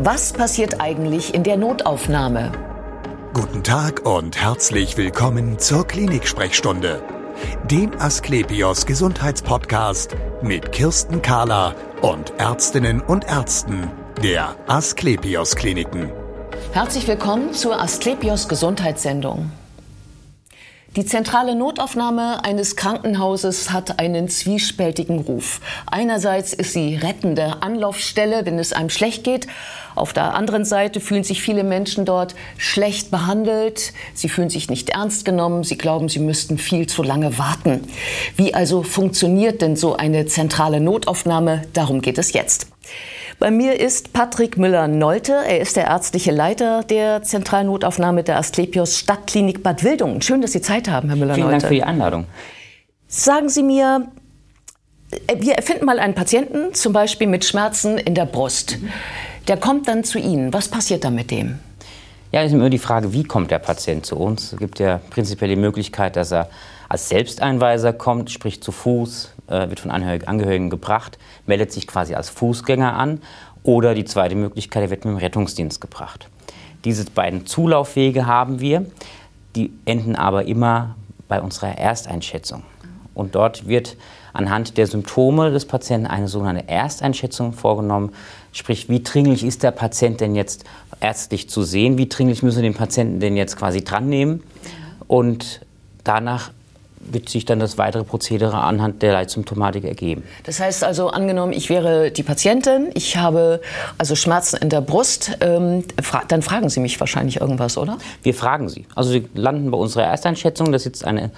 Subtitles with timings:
[0.00, 2.52] Was passiert eigentlich in der Notaufnahme?
[3.34, 7.02] Guten Tag und herzlich willkommen zur Klinik-Sprechstunde,
[7.68, 13.90] dem Asklepios Gesundheitspodcast mit Kirsten Kahler und Ärztinnen und Ärzten
[14.22, 16.12] der Asklepios Kliniken.
[16.72, 19.50] Herzlich willkommen zur Asklepios Gesundheitssendung.
[20.96, 25.60] Die zentrale Notaufnahme eines Krankenhauses hat einen zwiespältigen Ruf.
[25.86, 29.46] Einerseits ist sie rettende Anlaufstelle, wenn es einem schlecht geht.
[29.94, 33.92] Auf der anderen Seite fühlen sich viele Menschen dort schlecht behandelt.
[34.14, 35.62] Sie fühlen sich nicht ernst genommen.
[35.62, 37.86] Sie glauben, sie müssten viel zu lange warten.
[38.36, 41.62] Wie also funktioniert denn so eine zentrale Notaufnahme?
[41.74, 42.66] Darum geht es jetzt.
[43.38, 45.32] Bei mir ist Patrick Müller-Nolte.
[45.32, 50.20] Er ist der ärztliche Leiter der Zentralnotaufnahme der Asklepios Stadtklinik Bad Wildungen.
[50.22, 51.42] Schön, dass Sie Zeit haben, Herr Müller-Nolte.
[51.42, 52.26] Vielen Dank für die Einladung.
[53.06, 54.08] Sagen Sie mir,
[55.36, 58.78] wir erfinden mal einen Patienten, zum Beispiel mit Schmerzen in der Brust.
[59.46, 60.52] Der kommt dann zu Ihnen.
[60.52, 61.60] Was passiert dann mit dem?
[62.32, 64.52] Ja, ist immer die Frage, wie kommt der Patient zu uns?
[64.52, 66.50] Es gibt ja prinzipiell die Möglichkeit, dass er
[66.88, 72.30] als Selbsteinweiser kommt, sprich zu Fuß, äh, wird von Angehörigen gebracht, meldet sich quasi als
[72.30, 73.20] Fußgänger an.
[73.62, 76.28] Oder die zweite Möglichkeit, er wird mit dem Rettungsdienst gebracht.
[76.84, 78.86] Diese beiden Zulauffwege haben wir,
[79.56, 80.94] die enden aber immer
[81.26, 82.62] bei unserer Ersteinschätzung.
[83.14, 83.96] Und dort wird
[84.32, 88.14] anhand der Symptome des Patienten eine sogenannte Ersteinschätzung vorgenommen.
[88.52, 90.64] Sprich, wie dringlich ist der Patient denn jetzt
[91.00, 91.98] ärztlich zu sehen?
[91.98, 94.44] Wie dringlich müssen wir den Patienten denn jetzt quasi dran nehmen?
[95.08, 95.60] Und
[96.04, 96.52] danach
[97.00, 100.22] wird sich dann das weitere Prozedere anhand der Leitsymptomatik ergeben.
[100.44, 103.60] Das heißt also, angenommen, ich wäre die Patientin, ich habe
[103.98, 107.98] also Schmerzen in der Brust, ähm, fra dann fragen Sie mich wahrscheinlich irgendwas, oder?
[108.22, 108.86] Wir fragen Sie.
[108.94, 111.30] Also Sie landen bei unserer Ersteinschätzung, da sitzt eine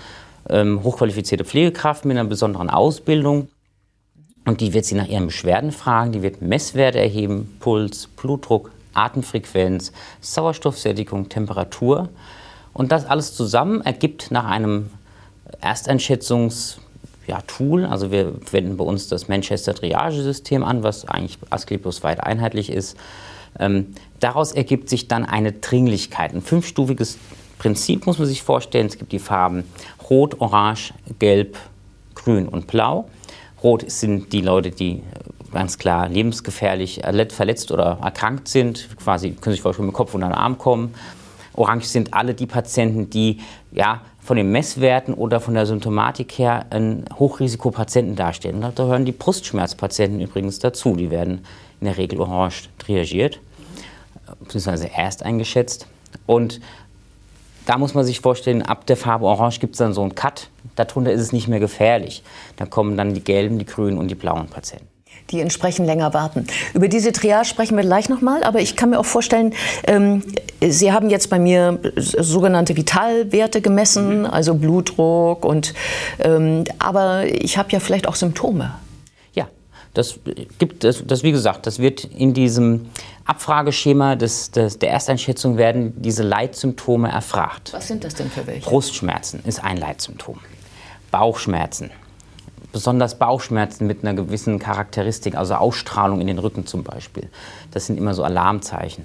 [0.49, 3.49] ähm, hochqualifizierte Pflegekraft mit einer besonderen Ausbildung.
[4.47, 9.93] Und die wird Sie nach Ihren Beschwerden fragen, die wird Messwerte erheben, Puls, Blutdruck, Atemfrequenz,
[10.21, 12.09] Sauerstoffsättigung, Temperatur.
[12.73, 14.91] Und das alles zusammen ergibt nach einem
[15.61, 17.85] Ersteinschätzungstool.
[17.85, 22.97] Also wir wenden bei uns das Manchester Triage-System an, was eigentlich Asklepios weit einheitlich ist.
[23.59, 26.35] Ähm, daraus ergibt sich dann eine Dringlichkeit.
[26.35, 27.19] Ein fünfstufiges
[27.59, 28.87] Prinzip muss man sich vorstellen.
[28.87, 29.65] Es gibt die Farben
[30.09, 31.59] Rot, Orange, Gelb,
[32.15, 33.09] Grün und Blau.
[33.63, 35.03] Rot sind die Leute, die
[35.53, 37.01] ganz klar lebensgefährlich
[37.31, 40.95] verletzt oder erkrankt sind, quasi können sich vorstellen, mit Kopf und Arm kommen.
[41.55, 43.41] Orange sind alle die Patienten, die
[43.73, 48.61] ja, von den Messwerten oder von der Symptomatik her einen Hochrisikopatienten darstellen.
[48.61, 50.95] Da gehören die Brustschmerzpatienten übrigens dazu.
[50.95, 51.45] Die werden
[51.81, 53.41] in der Regel orange triagiert,
[54.39, 55.89] beziehungsweise erst eingeschätzt.
[56.27, 56.61] Und
[57.67, 60.49] da muss man sich vorstellen, ab der Farbe Orange gibt es dann so einen Cut.
[60.77, 62.23] Darunter ist es nicht mehr gefährlich.
[62.55, 65.00] Da kommen dann die gelben, die grünen und die blauen Patienten
[65.31, 66.47] die entsprechend länger warten.
[66.75, 69.55] Über diese Triage sprechen wir gleich nochmal, aber ich kann mir auch vorstellen,
[69.87, 70.23] ähm,
[70.63, 74.27] Sie haben jetzt bei mir sogenannte Vitalwerte gemessen, mhm.
[74.27, 75.73] also Blutdruck und
[76.19, 78.75] ähm, aber ich habe ja vielleicht auch Symptome.
[79.35, 79.49] Ja,
[79.95, 80.19] das
[80.59, 82.91] gibt das, das wie gesagt, das wird in diesem
[83.25, 87.73] Abfrageschema des, des, der Ersteinschätzung werden diese Leitsymptome erfragt.
[87.73, 88.69] Was sind das denn für welche?
[88.69, 90.39] Brustschmerzen ist ein Leitsymptom.
[91.11, 91.91] Bauchschmerzen,
[92.73, 97.29] besonders Bauchschmerzen mit einer gewissen Charakteristik, also Ausstrahlung in den Rücken zum Beispiel.
[97.71, 99.05] Das sind immer so Alarmzeichen.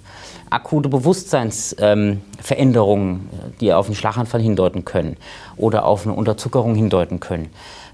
[0.49, 5.17] Akute Bewusstseinsveränderungen, ähm, die auf einen Schlaganfall hindeuten können
[5.57, 7.49] oder auf eine Unterzuckerung hindeuten können.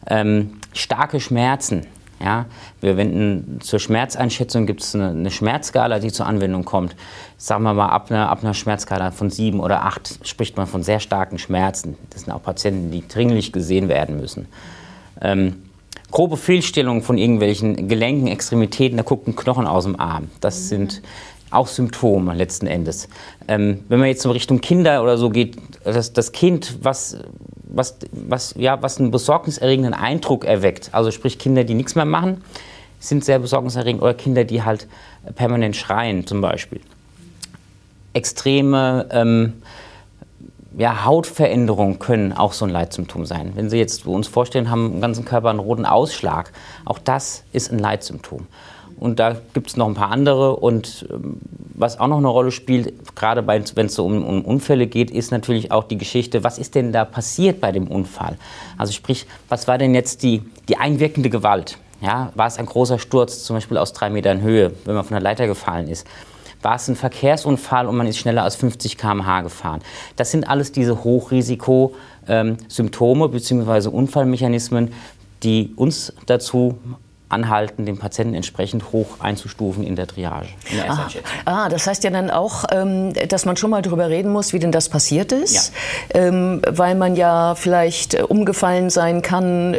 [0.07, 1.87] Ähm, starke Schmerzen.
[2.23, 2.45] Ja,
[2.81, 6.95] wir wenden zur Schmerzeinschätzung gibt es eine, eine, Schmerzskala, die zur Anwendung kommt.
[7.37, 10.83] Sagen wir mal, ab einer, ab einer Schmerzskala von sieben oder acht spricht man von
[10.83, 11.97] sehr starken Schmerzen.
[12.11, 14.47] Das sind auch Patienten, die dringlich gesehen werden müssen
[15.21, 15.63] ähm,
[16.11, 20.29] grobe Fehlstellungen von irgendwelchen Gelenken, Extremitäten, da guckt ein Knochen aus dem Arm.
[20.41, 21.01] Das sind
[21.51, 23.09] auch Symptome letzten Endes.
[23.47, 27.17] Ähm, wenn man jetzt in Richtung Kinder oder so geht, das, das Kind, was,
[27.63, 32.41] was, was, ja, was einen besorgniserregenden Eindruck erweckt, also sprich Kinder, die nichts mehr machen,
[32.99, 34.87] sind sehr besorgniserregend oder Kinder, die halt
[35.35, 36.79] permanent schreien zum Beispiel.
[38.13, 39.53] Extreme ähm,
[40.77, 43.51] ja, Hautveränderungen können auch so ein Leitsymptom sein.
[43.55, 46.51] Wenn Sie jetzt uns vorstellen, haben im ganzen Körper einen roten Ausschlag,
[46.85, 48.47] auch das ist ein Leitsymptom.
[49.01, 50.57] Und da gibt es noch ein paar andere.
[50.57, 51.39] Und ähm,
[51.73, 55.31] was auch noch eine Rolle spielt, gerade wenn es so um, um, Unfälle geht, ist
[55.31, 58.37] natürlich auch die Geschichte, was ist denn da passiert bei dem Unfall?
[58.77, 61.79] Also sprich, was war denn jetzt die, die einwirkende Gewalt?
[61.99, 65.15] Ja, war es ein großer Sturz, zum Beispiel aus drei Metern Höhe, wenn man von
[65.15, 66.05] der Leiter gefallen ist?
[66.61, 69.81] War es ein Verkehrsunfall und man ist schneller als 50 km/h gefahren?
[70.15, 73.89] Das sind alles diese Hochrisikosymptome ähm, bzw.
[73.89, 74.93] Unfallmechanismen,
[75.43, 76.79] die uns dazu
[77.31, 81.07] anhalten, den Patienten entsprechend hoch einzustufen in der Triage, in der ah,
[81.45, 84.59] ah, das heißt ja dann auch, ähm, dass man schon mal darüber reden muss, wie
[84.59, 85.73] denn das passiert ist,
[86.13, 86.21] ja.
[86.21, 89.73] ähm, weil man ja vielleicht äh, umgefallen sein kann,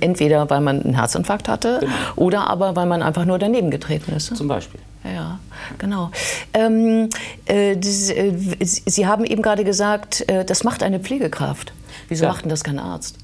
[0.00, 1.92] entweder weil man einen Herzinfarkt hatte genau.
[2.16, 4.36] oder aber weil man einfach nur daneben getreten ist.
[4.36, 4.80] Zum Beispiel.
[5.04, 5.38] Ja,
[5.78, 6.10] genau.
[6.54, 7.08] Ähm,
[7.46, 11.72] äh, das, äh, Sie haben eben gerade gesagt, äh, das macht eine Pflegekraft.
[12.08, 12.30] Wieso ja.
[12.30, 13.18] macht denn das kein Arzt?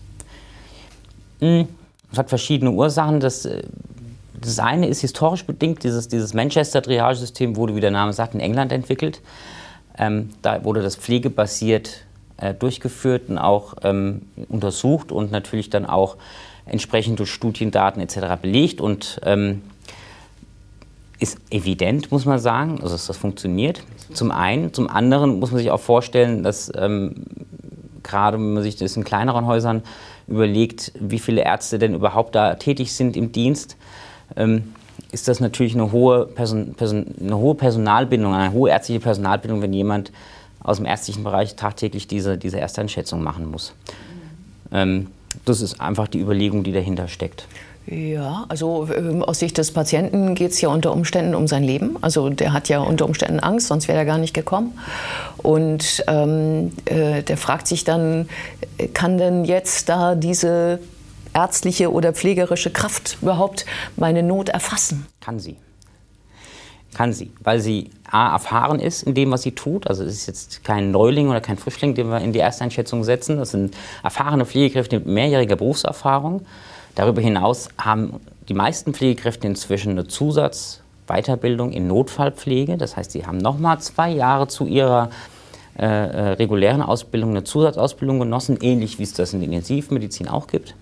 [1.41, 1.69] Mhm.
[2.11, 3.21] Das hat verschiedene Ursachen.
[3.21, 3.63] Das, äh,
[4.41, 5.85] das eine ist historisch bedingt.
[5.85, 9.21] Dieses, dieses Manchester-Triagesystem wurde, wie der Name sagt, in England entwickelt.
[9.99, 12.05] Ähm, da wurde das pflegebasiert
[12.37, 16.17] äh, durchgeführt und auch ähm, untersucht und natürlich dann auch
[16.67, 18.41] entsprechend durch Studiendaten etc.
[18.41, 19.63] belegt und ähm,
[21.19, 23.83] ist evident, muss man sagen, also dass das funktioniert.
[24.13, 24.73] Zum einen.
[24.73, 27.25] Zum anderen muss man sich auch vorstellen, dass ähm,
[28.03, 29.83] gerade wenn man sich das in kleineren Häusern
[30.29, 33.77] überlegt, wie viele Ärzte denn überhaupt da tätig sind im Dienst,
[34.37, 34.75] ähm,
[35.11, 39.73] ist das natürlich eine hohe, Person, Person, eine hohe Personalbindung, eine hohe ärztliche Personalbindung, wenn
[39.73, 40.13] jemand
[40.63, 43.73] aus dem ärztlichen Bereich tagtäglich diese, diese Ersteinschätzung machen muss.
[44.71, 45.09] Ähm,
[45.45, 47.47] das ist einfach die Überlegung, die dahinter steckt.
[47.91, 51.97] Ja, also äh, aus Sicht des Patienten geht es ja unter Umständen um sein Leben.
[52.03, 54.79] Also der hat ja unter Umständen Angst, sonst wäre er gar nicht gekommen.
[55.39, 58.29] Und ähm, äh, der fragt sich dann,
[58.93, 60.81] kann denn jetzt da diese
[61.33, 63.65] ärztliche oder pflegerische Kraft überhaupt
[63.97, 65.07] meine Not erfassen?
[65.21, 65.57] Kann sie.
[66.95, 69.87] Kann sie, weil sie A, erfahren ist in dem, was sie tut.
[69.87, 73.39] Also es ist jetzt kein Neuling oder kein Frischling, den wir in die Ersteinschätzung setzen.
[73.39, 76.43] Das sind erfahrene Pflegekräfte mit mehrjähriger Berufserfahrung.
[76.99, 78.15] Darüber hinaus haben
[78.49, 82.77] die meisten Pflegekräfte inzwischen eine Zusatzweiterbildung in Notfallpflege.
[82.77, 85.11] Das heißt, sie haben nochmal zwei Jahre zu ihrer
[85.79, 90.49] äh, äh, regulären Ausbildung eine Zusatzausbildung genossen, ähnlich wie es das in der Intensivmedizin auch
[90.49, 90.75] gibt.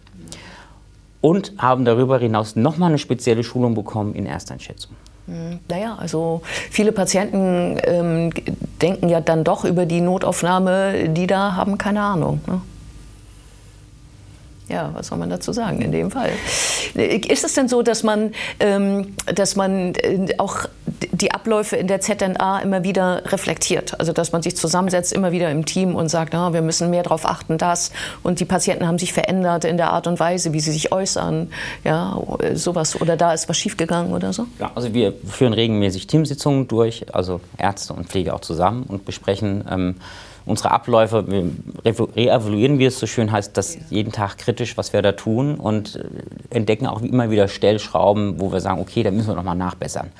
[1.20, 4.96] Und haben darüber hinaus nochmal eine spezielle Schulung bekommen in Ersteinschätzung.
[5.26, 6.40] Hm, naja, also
[6.70, 8.30] viele Patienten ähm,
[8.80, 12.40] denken ja dann doch über die Notaufnahme, die da haben keine Ahnung.
[12.46, 12.62] Ne?
[14.68, 16.30] Ja, was soll man dazu sagen in dem Fall?
[16.94, 20.66] Ist es denn so, dass man, ähm, dass man äh, auch
[21.12, 23.98] die Abläufe in der ZNA immer wieder reflektiert?
[24.00, 27.04] Also dass man sich zusammensetzt, immer wieder im Team und sagt, ah, wir müssen mehr
[27.04, 27.92] darauf achten, das.
[28.24, 31.48] Und die Patienten haben sich verändert in der Art und Weise, wie sie sich äußern.
[31.84, 32.20] Ja,
[32.54, 33.00] sowas.
[33.00, 34.46] Oder da ist was schiefgegangen oder so?
[34.58, 39.64] Ja, also wir führen regelmäßig Teamsitzungen durch, also Ärzte und Pflege auch zusammen und besprechen
[39.70, 39.94] ähm,
[40.46, 41.25] unsere Abläufe,
[41.84, 45.96] reevaluieren, wie es so schön heißt, das jeden Tag kritisch, was wir da tun und
[45.96, 46.04] äh,
[46.54, 50.10] entdecken auch immer wieder Stellschrauben, wo wir sagen, okay, da müssen wir nochmal nachbessern.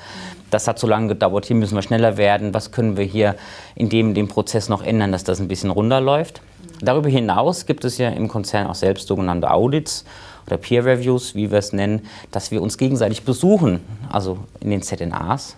[0.51, 3.35] Das hat so lange gedauert, hier müssen wir schneller werden, was können wir hier
[3.75, 6.41] in dem, dem Prozess noch ändern, dass das ein bisschen runterläuft.
[6.81, 10.05] Darüber hinaus gibt es ja im Konzern auch selbst sogenannte Audits
[10.45, 13.79] oder Peer Reviews, wie wir es nennen, dass wir uns gegenseitig besuchen,
[14.09, 15.55] also in den ZNAs.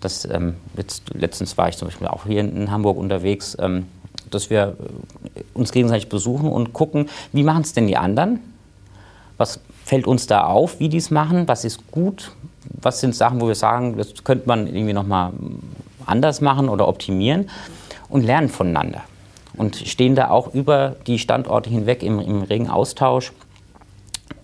[0.00, 3.56] Das, ähm, jetzt, letztens war ich zum Beispiel auch hier in Hamburg unterwegs.
[3.60, 3.86] Ähm,
[4.34, 4.76] dass wir
[5.34, 8.40] äh, uns gegenseitig besuchen und gucken, wie machen es denn die anderen?
[9.36, 11.48] Was fällt uns da auf, wie die es machen?
[11.48, 12.32] Was ist gut?
[12.80, 15.32] Was sind Sachen, wo wir sagen, das könnte man irgendwie noch mal
[16.06, 17.48] anders machen oder optimieren?
[18.08, 19.02] Und lernen voneinander.
[19.56, 23.32] Und stehen da auch über die Standorte hinweg im, im regen Austausch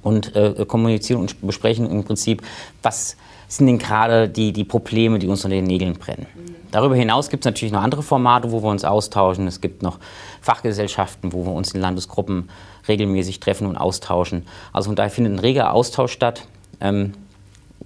[0.03, 2.43] und äh, kommunizieren und besprechen im Prinzip,
[2.83, 3.17] was
[3.49, 6.27] sind denn gerade die, die Probleme, die uns unter den Nägeln brennen.
[6.71, 9.47] Darüber hinaus gibt es natürlich noch andere Formate, wo wir uns austauschen.
[9.47, 9.99] Es gibt noch
[10.43, 12.51] Fachgesellschaften, wo wir uns in Landesgruppen
[12.87, 14.47] regelmäßig treffen und austauschen.
[14.73, 16.47] Also von daher findet ein reger Austausch statt.
[16.81, 17.13] Ähm,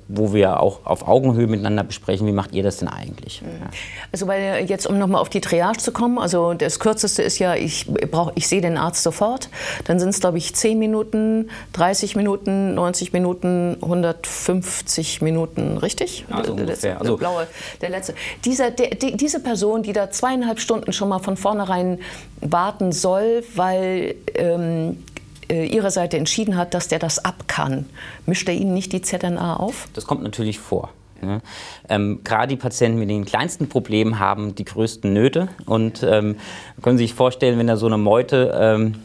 [0.09, 3.43] wo wir auch auf Augenhöhe miteinander besprechen, wie macht ihr das denn eigentlich?
[3.43, 3.49] Mhm.
[3.49, 3.71] Ja.
[4.11, 7.55] Also weil jetzt, um nochmal auf die Triage zu kommen, also das Kürzeste ist ja,
[7.55, 9.49] ich, brauch, ich sehe den Arzt sofort,
[9.85, 16.25] dann sind es, glaube ich, 10 Minuten, 30 Minuten, 90 Minuten, 150 Minuten, richtig?
[16.31, 17.47] Also der, letzte, also der blaue,
[17.81, 18.15] der letzte.
[18.45, 21.99] Dieser, der, die, diese Person, die da zweieinhalb Stunden schon mal von vornherein
[22.41, 25.12] warten soll, weil ähm, äh,
[25.51, 27.87] Ihrer Seite entschieden hat, dass der das ab kann,
[28.27, 29.89] mischt er Ihnen nicht die ZNA auf?
[29.95, 30.91] Das kommt natürlich vor.
[31.23, 31.41] Ja.
[31.89, 36.37] Ähm, Gerade die Patienten mit den kleinsten Problemen haben die größten Nöte und ähm,
[36.83, 38.97] können Sie sich vorstellen, wenn da so eine Meute ähm,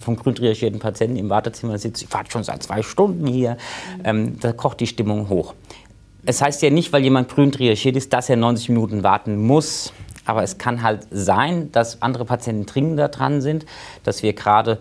[0.00, 3.56] vom grün triagierten Patienten im Wartezimmer sitzt, ich warte schon seit zwei Stunden hier,
[4.04, 5.54] ähm, da kocht die Stimmung hoch.
[6.26, 9.92] Es heißt ja nicht, weil jemand grün triagiert ist, dass er 90 Minuten warten muss.
[10.26, 13.64] Aber es kann halt sein, dass andere Patienten dringender dran sind,
[14.04, 14.78] dass wir gerade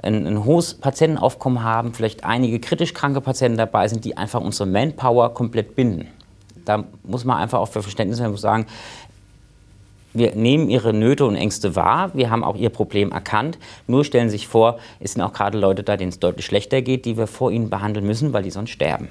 [0.00, 4.68] ein, ein, hohes Patientenaufkommen haben, vielleicht einige kritisch kranke Patienten dabei sind, die einfach unsere
[4.68, 6.08] Manpower komplett binden.
[6.64, 8.66] Da muss man einfach auch für Verständnis sagen,
[10.14, 13.58] wir nehmen ihre Nöte und Ängste wahr, wir haben auch ihr Problem erkannt.
[13.86, 16.82] Nur stellen Sie sich vor, es sind auch gerade Leute da, denen es deutlich schlechter
[16.82, 19.08] geht, die wir vor ihnen behandeln müssen, weil die sonst sterben.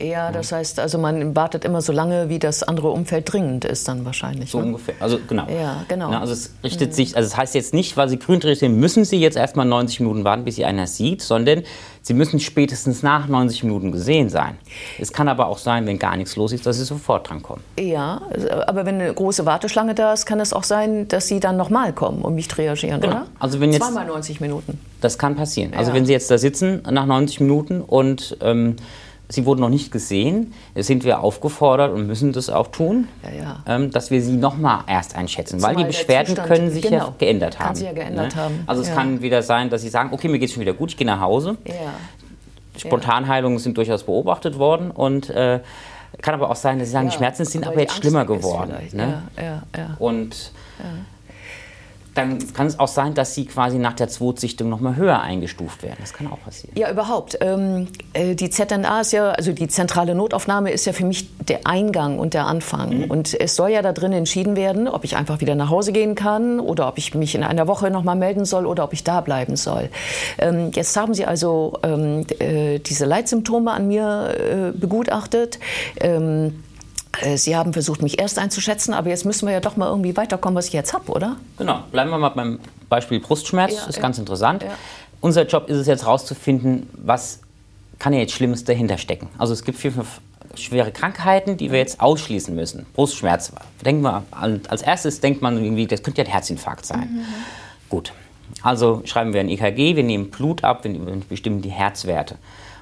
[0.00, 3.88] Ja, das heißt, also man wartet immer so lange, wie das andere Umfeld dringend ist,
[3.88, 4.50] dann wahrscheinlich.
[4.50, 4.66] So ne?
[4.66, 4.94] ungefähr.
[5.00, 5.46] Also genau.
[5.48, 6.10] Ja, genau.
[6.10, 9.04] Na, also es richtet sich, also es heißt jetzt nicht, weil Sie grün sind, müssen
[9.04, 11.62] Sie jetzt erstmal 90 Minuten warten, bis Sie einer sieht, sondern
[12.02, 14.56] Sie müssen spätestens nach 90 Minuten gesehen sein.
[15.00, 17.62] Es kann aber auch sein, wenn gar nichts los ist, dass Sie sofort dran kommen.
[17.78, 18.22] Ja,
[18.68, 21.92] aber wenn eine große Warteschlange da ist, kann es auch sein, dass Sie dann nochmal
[21.92, 23.12] kommen und nicht reagieren, Genau.
[23.16, 23.26] oder?
[23.40, 24.78] Also wenn jetzt- Zweimal 90 Minuten.
[25.00, 25.74] Das kann passieren.
[25.74, 25.96] Also Ja.
[25.96, 28.76] wenn Sie jetzt da sitzen nach 90 Minuten und ähm,
[29.30, 33.56] Sie wurden noch nicht gesehen, sind wir aufgefordert und müssen das auch tun, Ja, ja.
[33.66, 36.90] Ähm, dass wir Sie nochmal erst einschätzen, weil die Zumal Beschwerden Zustand- können sich ja
[36.90, 37.72] genau, geändert kann haben.
[37.72, 37.76] ne?
[37.78, 38.94] sich ja geändert haben, Also es ja.
[38.94, 41.06] kann wieder sein, dass Sie sagen, okay, mir geht es schon wieder gut, ich gehe
[41.06, 41.58] nach Hause.
[41.66, 41.74] Ja.
[42.76, 45.60] Spontanheilungen sind durchaus beobachtet worden und äh,
[46.22, 48.72] kann aber auch sein, dass Sie sagen, die Schmerzen sind aber, die jetzt schlimmer geworden.
[48.92, 49.22] Ne?
[49.36, 49.96] Ja, ja, ja.
[49.98, 50.52] Und
[52.18, 55.98] dann kann es auch sein, dass Sie quasi nach der Zwetsichtung nochmal höher eingestuft werden.
[56.00, 56.76] Das kann auch passieren.
[56.76, 57.38] Ja, überhaupt.
[57.40, 61.66] Ähm, äh, die ZNA ist ja, also die zentrale Notaufnahme ist ja für mich der
[61.66, 63.04] Eingang und der Anfang.
[63.08, 66.16] Und es soll ja da drin entschieden werden, ob ich einfach wieder nach Hause gehen
[66.16, 69.20] kann oder ob ich mich in einer Woche nochmal melden soll oder ob ich da
[69.20, 69.88] bleiben soll.
[70.38, 74.34] Ähm, jetzt haben Sie also ähm, äh, diese Leitsymptome an mir
[74.74, 75.60] äh, begutachtet.
[76.00, 76.67] Ähm, äh,
[77.36, 80.56] Sie haben versucht, mich erst einzuschätzen, aber jetzt müssen wir ja doch mal irgendwie weiterkommen,
[80.56, 81.36] was ich jetzt habe, oder?
[81.56, 82.58] Genau, bleiben wir mal beim
[82.88, 84.02] Beispiel Brustschmerz, Ja, ist ja.
[84.02, 84.62] ganz interessant.
[84.62, 84.70] Ja.
[85.20, 87.40] Unser Job ist es jetzt herauszufinden, was
[87.98, 89.28] kann ja jetzt Schlimmes dahinter stecken.
[89.38, 90.20] Also es gibt vier, fünf
[90.54, 92.86] schwere Krankheiten, die wir jetzt ausschließen müssen.
[92.94, 93.52] Brustschmerz,
[93.84, 97.24] denken wir, als erstes denkt man irgendwie, das könnte ja ein Herzinfarkt sein.
[97.88, 98.12] Gut,
[98.62, 100.92] also schreiben wir ein EKG, wir nehmen Blut ab, wir
[101.28, 102.36] bestimmen die Herzwerte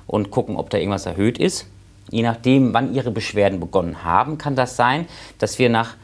[0.06, 1.66] und gucken, ob da irgendwas erhöht ist.
[2.10, 5.06] Je nachdem, wann Ihre Beschwerden begonnen haben, kann das sein,
[5.38, 5.94] dass wir nach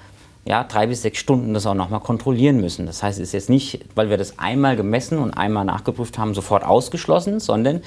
[0.44, 2.86] ja, drei bis sechs Stunden das auch nochmal kontrollieren müssen.
[2.86, 6.34] Das heißt, es ist jetzt nicht, weil wir das einmal gemessen und einmal nachgeprüft haben,
[6.34, 7.82] sofort ausgeschlossen, sondern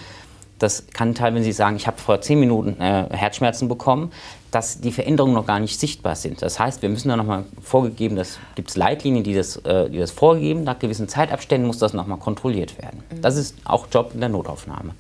[0.60, 4.14] das kann teilweise, wenn Sie sagen, ich habe vor zehn Minuten äh, Herzschmerzen bekommen,
[4.52, 6.42] dass die Veränderungen noch gar nicht sichtbar sind.
[6.42, 9.98] Das heißt, wir müssen da nochmal vorgegeben, das gibt es Leitlinien, die das, äh, die
[9.98, 13.04] das vorgeben, nach gewissen Zeitabständen muss das nochmal kontrolliert werden.
[13.22, 14.92] Das ist auch Job in der Notaufnahme.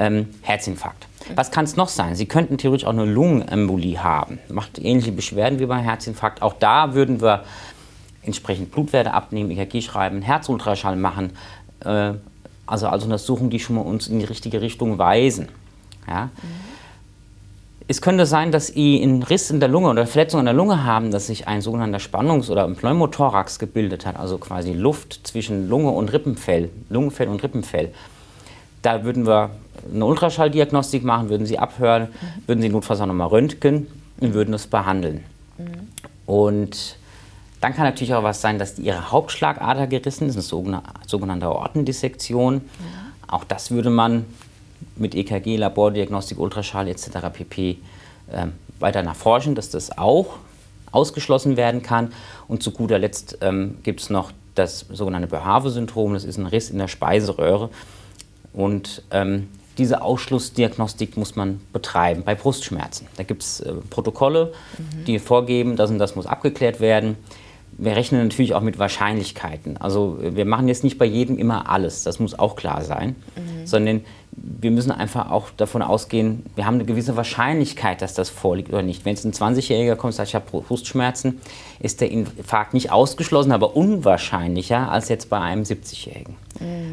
[0.00, 1.06] Ähm, Herzinfarkt.
[1.34, 2.14] Was kann es noch sein?
[2.14, 4.38] Sie könnten theoretisch auch eine Lungenembolie haben.
[4.48, 6.40] Macht ähnliche Beschwerden wie beim Herzinfarkt.
[6.40, 7.44] Auch da würden wir
[8.22, 11.32] entsprechend Blutwerte abnehmen, EKG schreiben, Herzultraschall machen.
[11.84, 12.14] Äh,
[12.64, 15.48] also, also Untersuchungen, die schon mal uns in die richtige Richtung weisen.
[16.08, 16.30] Ja?
[17.86, 20.84] Es könnte sein, dass Sie einen Riss in der Lunge oder Verletzung in der Lunge
[20.84, 25.90] haben, dass sich ein sogenannter Spannungs- oder Pneumothorax gebildet hat, also quasi Luft zwischen Lunge
[25.90, 27.92] und Rippenfell, Lungenfell und Rippenfell.
[28.82, 29.50] Da würden wir
[29.92, 32.08] eine Ultraschalldiagnostik machen, würden Sie abhören,
[32.46, 33.86] würden Sie notfalls auch nochmal röntgen
[34.20, 35.24] und würden das behandeln.
[36.26, 36.96] Und
[37.60, 42.62] dann kann natürlich auch was sein, dass ihre Hauptschlagader gerissen ist, eine sogenannte, sogenannte Aortendissektion.
[43.26, 44.24] Auch das würde man
[44.96, 47.10] mit EKG, Labordiagnostik, Ultraschall etc.
[47.32, 47.78] pp.
[48.32, 50.38] Ähm, weiter nachforschen, dass das auch
[50.90, 52.12] ausgeschlossen werden kann.
[52.48, 56.14] Und zu guter Letzt ähm, gibt es noch das sogenannte Behave-Syndrom.
[56.14, 57.70] Das ist ein Riss in der Speiseröhre.
[58.52, 63.06] Und ähm, diese Ausschlussdiagnostik muss man betreiben bei Brustschmerzen.
[63.16, 64.52] Da gibt es äh, Protokolle,
[65.06, 67.16] die vorgeben, das und das muss abgeklärt werden.
[67.78, 69.78] Wir rechnen natürlich auch mit Wahrscheinlichkeiten.
[69.78, 73.16] Also äh, wir machen jetzt nicht bei jedem immer alles, das muss auch klar sein,
[73.70, 78.70] sondern wir müssen einfach auch davon ausgehen, wir haben eine gewisse Wahrscheinlichkeit, dass das vorliegt
[78.70, 79.04] oder nicht.
[79.04, 81.40] Wenn jetzt ein 20-Jähriger kommt und sagt, ich habe Brustschmerzen,
[81.80, 86.36] ist der Infarkt nicht ausgeschlossen, aber unwahrscheinlicher als jetzt bei einem 70-Jährigen.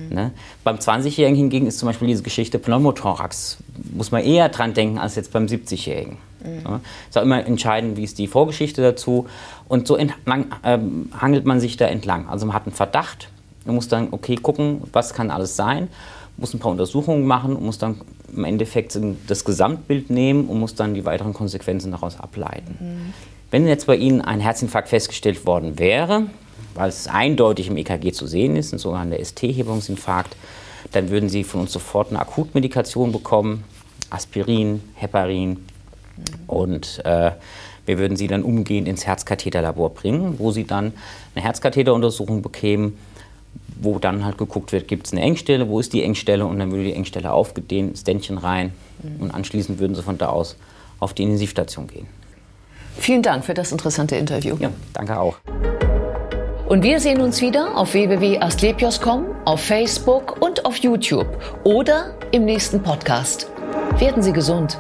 [0.10, 0.32] Ne?
[0.64, 3.58] Beim 20-Jährigen hingegen ist zum Beispiel diese Geschichte Pneumothorax,
[3.94, 6.18] muss man eher dran denken als jetzt beim 70-Jährigen.
[6.64, 6.82] Ja?
[7.10, 9.28] Ist auch immer entscheidend, wie ist die Vorgeschichte dazu.
[9.68, 12.28] Und so entlang, ähm, hangelt man sich da entlang.
[12.30, 13.30] Also man hat einen Verdacht,
[13.66, 15.90] man muss dann, okay, gucken, was kann alles sein,
[16.38, 18.00] muss ein paar Untersuchungen machen und muss dann
[18.36, 23.14] im Endeffekt das Gesamtbild nehmen und muss dann die weiteren Konsequenzen daraus ableiten.
[23.50, 26.24] Wenn jetzt bei Ihnen ein Herzinfarkt festgestellt worden wäre,
[26.76, 30.36] weil es eindeutig im EKG zu sehen ist, ein sogenannter ST-Hebungsinfarkt,
[30.92, 33.64] dann würden Sie von uns sofort eine Akutmedikation bekommen,
[34.10, 35.66] Aspirin, Heparin
[36.46, 37.32] und äh,
[37.86, 40.94] wir würden Sie dann umgehend ins Herzkatheterlabor bringen, wo Sie dann
[41.34, 42.98] eine Herzkatheteruntersuchung bekämen,
[43.82, 46.72] wo dann halt geguckt wird, gibt es eine Engstelle, wo ist die Engstelle und dann
[46.72, 48.74] würde die Engstelle aufgedehnt, Ständchen rein
[49.20, 50.56] und anschließend würden Sie von da aus
[51.00, 52.08] auf die Intensivstation gehen.
[52.98, 54.56] Vielen Dank für das interessante Interview.
[54.60, 55.38] Ja, danke auch.
[56.68, 61.28] Und wir sehen uns wieder auf www.astlepios.com, auf Facebook und auf YouTube
[61.64, 63.50] oder im nächsten Podcast.
[64.00, 64.78] Werden Sie gesund.